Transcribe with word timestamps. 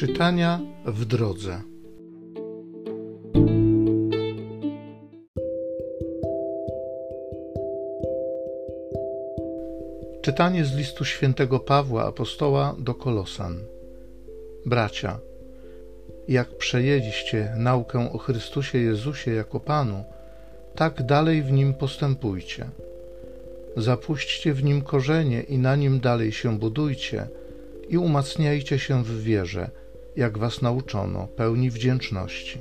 Czytania 0.00 0.60
w 0.84 1.04
drodze. 1.04 1.60
Czytanie 10.22 10.64
z 10.64 10.74
listu 10.76 11.04
świętego 11.04 11.58
Pawła 11.58 12.06
apostoła 12.06 12.76
do 12.78 12.94
Kolosan. 12.94 13.64
Bracia, 14.66 15.18
jak 16.28 16.56
przejęliście 16.56 17.54
naukę 17.56 18.12
o 18.12 18.18
Chrystusie 18.18 18.78
Jezusie 18.78 19.30
jako 19.30 19.60
Panu, 19.60 20.04
tak 20.74 21.02
dalej 21.02 21.42
w 21.42 21.52
nim 21.52 21.74
postępujcie. 21.74 22.68
Zapuśćcie 23.76 24.54
w 24.54 24.64
nim 24.64 24.82
korzenie 24.82 25.42
i 25.42 25.58
na 25.58 25.76
nim 25.76 26.00
dalej 26.00 26.32
się 26.32 26.58
budujcie 26.58 27.28
i 27.88 27.98
umacniajcie 27.98 28.78
się 28.78 29.04
w 29.04 29.22
wierze, 29.22 29.70
jak 30.16 30.38
was 30.38 30.62
nauczono, 30.62 31.26
pełni 31.26 31.70
wdzięczności. 31.70 32.58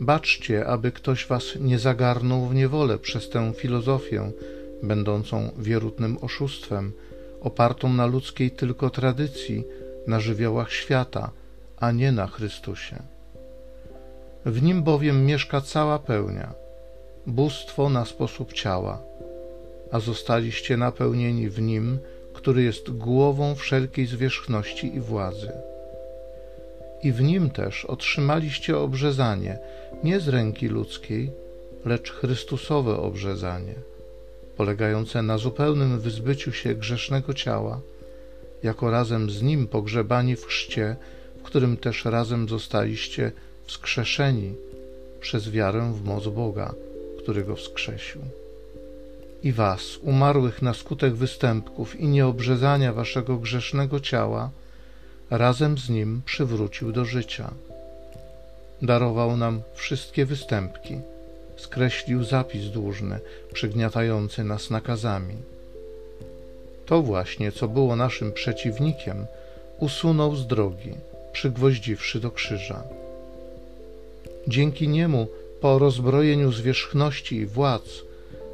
Baczcie, 0.00 0.66
aby 0.66 0.92
ktoś 0.92 1.26
was 1.26 1.44
nie 1.60 1.78
zagarnął 1.78 2.46
w 2.46 2.54
niewolę 2.54 2.98
przez 2.98 3.28
tę 3.28 3.52
filozofię, 3.56 4.30
będącą 4.82 5.50
wierutnym 5.58 6.18
oszustwem, 6.20 6.92
opartą 7.40 7.88
na 7.88 8.06
ludzkiej 8.06 8.50
tylko 8.50 8.90
tradycji, 8.90 9.64
na 10.06 10.20
żywiołach 10.20 10.72
świata, 10.72 11.30
a 11.76 11.92
nie 11.92 12.12
na 12.12 12.26
Chrystusie. 12.26 13.02
W 14.46 14.62
nim 14.62 14.82
bowiem 14.82 15.26
mieszka 15.26 15.60
cała 15.60 15.98
pełnia, 15.98 16.52
bóstwo 17.26 17.88
na 17.88 18.04
sposób 18.04 18.52
ciała, 18.52 19.02
a 19.92 20.00
zostaliście 20.00 20.76
napełnieni 20.76 21.48
w 21.48 21.62
nim, 21.62 21.98
który 22.32 22.62
jest 22.62 22.90
głową 22.90 23.54
wszelkiej 23.54 24.06
zwierzchności 24.06 24.94
i 24.96 25.00
władzy. 25.00 25.52
I 27.02 27.12
w 27.12 27.20
nim 27.22 27.50
też 27.50 27.84
otrzymaliście 27.84 28.78
obrzezanie, 28.78 29.58
nie 30.04 30.20
z 30.20 30.28
ręki 30.28 30.68
ludzkiej, 30.68 31.30
lecz 31.84 32.12
Chrystusowe 32.12 32.96
obrzezanie, 32.96 33.74
polegające 34.56 35.22
na 35.22 35.38
zupełnym 35.38 36.00
wyzbyciu 36.00 36.52
się 36.52 36.74
grzesznego 36.74 37.34
ciała, 37.34 37.80
jako 38.62 38.90
razem 38.90 39.30
z 39.30 39.42
nim 39.42 39.66
pogrzebani 39.66 40.36
w 40.36 40.46
chrzcie, 40.46 40.96
w 41.38 41.42
którym 41.42 41.76
też 41.76 42.04
razem 42.04 42.48
zostaliście 42.48 43.32
wskrzeszeni 43.64 44.54
przez 45.20 45.50
wiarę 45.50 45.92
w 45.94 46.04
moc 46.04 46.28
Boga, 46.28 46.74
który 47.18 47.44
go 47.44 47.56
wskrzesił. 47.56 48.20
I 49.42 49.52
was, 49.52 49.96
umarłych 50.02 50.62
na 50.62 50.74
skutek 50.74 51.14
występków 51.14 52.00
i 52.00 52.08
nieobrzezania 52.08 52.92
waszego 52.92 53.36
grzesznego 53.36 54.00
ciała, 54.00 54.50
razem 55.30 55.78
z 55.78 55.88
nim 55.88 56.22
przywrócił 56.24 56.92
do 56.92 57.04
życia. 57.04 57.50
Darował 58.82 59.36
nam 59.36 59.62
wszystkie 59.74 60.26
występki, 60.26 60.98
skreślił 61.56 62.24
zapis 62.24 62.66
dłużny, 62.66 63.18
przygniatający 63.52 64.44
nas 64.44 64.70
nakazami. 64.70 65.34
To 66.86 67.02
właśnie, 67.02 67.52
co 67.52 67.68
było 67.68 67.96
naszym 67.96 68.32
przeciwnikiem, 68.32 69.26
usunął 69.78 70.36
z 70.36 70.46
drogi, 70.46 70.94
przygwoździwszy 71.32 72.20
do 72.20 72.30
krzyża. 72.30 72.82
Dzięki 74.48 74.88
niemu, 74.88 75.26
po 75.60 75.78
rozbrojeniu 75.78 76.52
zwierzchności 76.52 77.36
i 77.36 77.46
władz, 77.46 78.09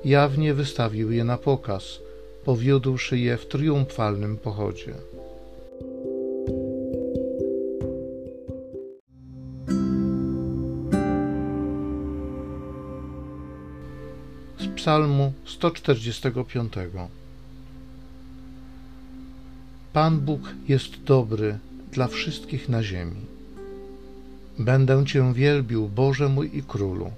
jawnie 0.06 0.54
wystawił 0.54 1.12
je 1.12 1.24
na 1.24 1.38
pokaz, 1.38 2.00
powiódłszy 2.44 3.18
je 3.18 3.36
w 3.36 3.46
triumfalnym 3.46 4.36
pochodzie. 4.36 4.94
Z 14.58 14.66
Psalmu 14.76 15.32
145 15.46 16.72
Pan 19.92 20.20
Bóg 20.20 20.40
jest 20.68 21.02
dobry 21.02 21.58
dla 21.92 22.06
wszystkich 22.06 22.68
na 22.68 22.82
ziemi. 22.82 23.20
Będę 24.58 25.06
Cię 25.06 25.34
wielbił, 25.34 25.88
Boże 25.88 26.28
mój 26.28 26.56
i 26.58 26.62
Królu 26.62 27.10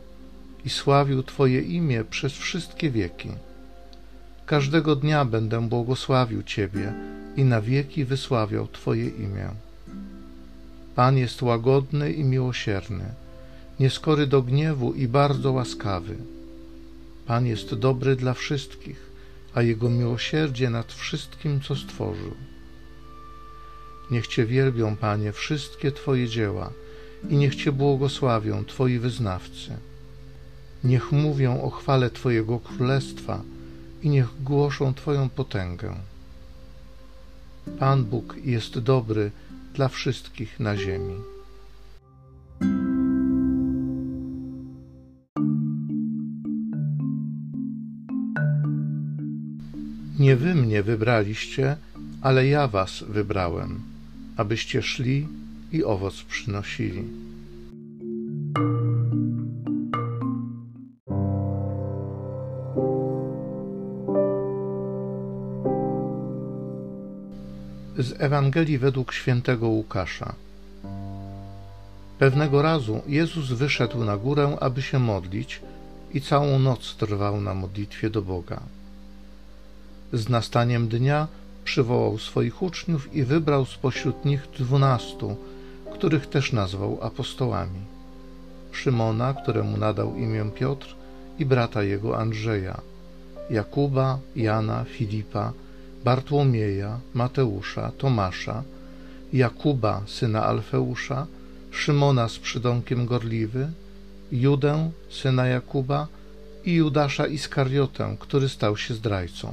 i 0.69 0.71
sławił 0.71 1.23
Twoje 1.23 1.61
imię 1.61 2.05
przez 2.05 2.33
wszystkie 2.33 2.91
wieki. 2.91 3.31
Każdego 4.47 4.97
dnia 4.97 5.25
będę 5.25 5.69
błogosławił 5.69 6.43
Ciebie 6.43 6.93
i 7.37 7.45
na 7.45 7.61
wieki 7.61 8.05
wysławiał 8.05 8.69
Twoje 8.69 9.09
imię. 9.09 9.49
Pan 10.95 11.17
jest 11.19 11.43
łagodny 11.43 12.13
i 12.13 12.25
miłosierny, 12.25 13.05
nieskory 13.81 14.27
do 14.27 14.43
gniewu 14.43 14.95
i 14.95 15.09
bardzo 15.09 15.53
łaskawy. 15.53 16.17
Pan 17.27 17.47
jest 17.47 17.75
dobry 17.75 18.17
dla 18.17 18.35
wszystkich, 18.35 19.11
a 19.55 19.63
Jego 19.63 19.91
miłosierdzie 19.91 20.71
nad 20.71 20.93
wszystkim, 20.93 21.61
co 21.61 21.77
stworzył. 21.77 22.35
Niech 24.11 24.27
Cię 24.27 24.47
wielbią, 24.47 24.97
Panie, 24.97 25.33
wszystkie 25.33 25.93
Twoje 25.93 26.29
dzieła 26.29 26.73
i 27.29 27.37
niech 27.37 27.55
Cię 27.55 27.73
błogosławią 27.73 28.65
Twoi 28.65 28.99
wyznawcy. 28.99 29.77
Niech 30.85 31.13
mówią 31.13 31.61
o 31.63 31.71
chwale 31.71 32.11
Twojego 32.11 32.59
królestwa 32.59 33.43
i 34.03 34.09
niech 34.09 34.43
głoszą 34.43 34.95
Twoją 34.95 35.29
potęgę. 35.29 35.95
Pan 37.79 38.05
Bóg 38.05 38.37
jest 38.45 38.79
dobry 38.79 39.31
dla 39.75 39.89
wszystkich 39.89 40.61
na 40.61 40.77
ziemi. 40.77 41.15
Nie 50.19 50.37
wy 50.37 50.55
mnie 50.55 50.83
wybraliście, 50.83 51.77
ale 52.23 52.47
ja 52.47 52.69
was 52.69 53.05
wybrałem, 53.09 53.81
abyście 54.37 54.83
szli 54.83 55.29
i 55.73 55.85
owoc 55.85 56.23
przynosili. 56.23 57.05
Z 67.99 68.21
Ewangelii 68.21 68.79
według 68.79 69.13
świętego 69.13 69.69
Łukasza. 69.69 70.35
Pewnego 72.19 72.63
razu 72.63 73.01
Jezus 73.07 73.53
wyszedł 73.53 74.05
na 74.05 74.17
górę, 74.17 74.57
aby 74.61 74.83
się 74.83 74.99
modlić, 74.99 75.61
i 76.15 76.21
całą 76.21 76.59
noc 76.59 76.95
trwał 76.95 77.41
na 77.41 77.55
modlitwie 77.55 78.11
do 78.11 78.23
Boga. 78.23 78.61
Z 80.13 80.29
nastaniem 80.29 80.89
dnia 80.89 81.27
przywołał 81.65 82.19
swoich 82.19 82.63
uczniów 82.63 83.15
i 83.15 83.25
wybrał 83.25 83.65
spośród 83.67 84.25
nich 84.25 84.49
dwunastu, 84.59 85.37
których 85.93 86.27
też 86.27 86.53
nazwał 86.53 86.99
apostołami. 87.03 87.81
Szymona, 88.73 89.35
któremu 89.35 89.77
nadał 89.77 90.17
imię 90.17 90.51
Piotr, 90.55 90.97
i 91.39 91.47
brata 91.47 91.83
jego 91.83 92.19
Andrzeja, 92.19 92.81
Jakuba, 93.51 94.19
Jana, 94.37 94.85
Filipa, 94.85 95.53
Bartłomieja, 96.05 97.01
Mateusza, 97.15 97.93
Tomasza, 97.99 98.63
Jakuba, 99.33 100.03
syna 100.07 100.45
Alfeusza, 100.45 101.27
Szymona 101.71 102.29
z 102.29 102.39
przydomkiem 102.39 103.07
Gorliwy, 103.07 103.71
Judę, 104.33 104.91
syna 105.11 105.47
Jakuba 105.47 106.07
i 106.65 106.75
Judasza 106.75 107.27
Iskariotę, 107.27 108.17
który 108.19 108.49
stał 108.49 108.77
się 108.77 108.95
zdrajcą. 108.95 109.53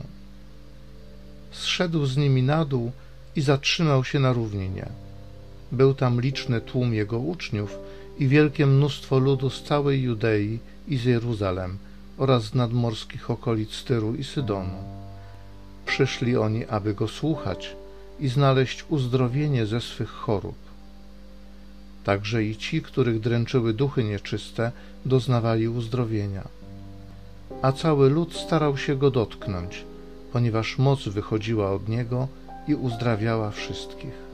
Zszedł 1.51 2.05
z 2.05 2.17
nimi 2.17 2.43
na 2.43 2.65
dół 2.65 2.91
i 3.35 3.41
zatrzymał 3.41 4.03
się 4.03 4.19
na 4.19 4.33
równinie. 4.33 4.85
Był 5.71 5.93
tam 5.93 6.21
liczny 6.21 6.61
tłum 6.61 6.93
jego 6.93 7.19
uczniów 7.19 7.77
i 8.19 8.27
wielkie 8.27 8.65
mnóstwo 8.65 9.19
ludu 9.19 9.49
z 9.49 9.63
całej 9.63 10.01
Judei 10.01 10.59
i 10.87 10.97
z 10.97 11.03
Jeruzalem 11.03 11.77
oraz 12.17 12.43
z 12.43 12.53
nadmorskich 12.53 13.31
okolic 13.31 13.83
Tyru 13.83 14.15
i 14.15 14.23
Sydonu 14.23 15.04
Przyszli 15.95 16.37
oni, 16.37 16.65
aby 16.65 16.93
go 16.93 17.07
słuchać 17.07 17.75
i 18.19 18.27
znaleźć 18.27 18.85
uzdrowienie 18.89 19.65
ze 19.65 19.81
swych 19.81 20.09
chorób. 20.09 20.55
Także 22.03 22.43
i 22.43 22.55
ci, 22.57 22.81
których 22.81 23.19
dręczyły 23.19 23.73
duchy 23.73 24.03
nieczyste, 24.03 24.71
doznawali 25.05 25.67
uzdrowienia. 25.67 26.47
A 27.61 27.71
cały 27.71 28.09
lud 28.09 28.35
starał 28.35 28.77
się 28.77 28.95
go 28.95 29.11
dotknąć, 29.11 29.83
ponieważ 30.33 30.77
moc 30.77 31.07
wychodziła 31.07 31.71
od 31.71 31.89
niego 31.89 32.27
i 32.67 32.75
uzdrawiała 32.75 33.51
wszystkich. 33.51 34.24